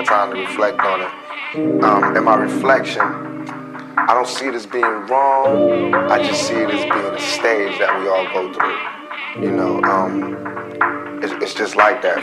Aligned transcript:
and 0.00 0.08
time 0.08 0.30
to 0.32 0.40
reflect 0.40 0.80
on 0.80 1.02
it. 1.02 1.84
Um, 1.84 2.16
in 2.16 2.24
my 2.24 2.36
reflection, 2.36 3.02
I 3.02 4.14
don't 4.14 4.26
see 4.26 4.46
it 4.46 4.54
as 4.54 4.64
being 4.64 4.82
wrong. 4.82 5.94
I 5.94 6.22
just 6.26 6.48
see 6.48 6.54
it 6.54 6.70
as 6.70 6.82
being 6.84 7.14
a 7.14 7.20
stage 7.20 7.78
that 7.78 8.00
we 8.00 8.08
all 8.08 8.24
go 8.32 8.50
through. 8.50 9.44
You 9.44 9.54
know, 9.54 9.82
um, 9.82 11.20
it's, 11.22 11.34
it's 11.42 11.54
just 11.54 11.76
like 11.76 12.00
that. 12.00 12.18